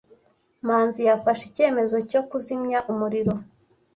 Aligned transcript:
Manzi 0.67 1.01
yafashe 1.09 1.43
icyemezo 1.49 1.97
cyo 2.09 2.21
kuzimya 2.29 2.79
umuriro. 2.91 3.33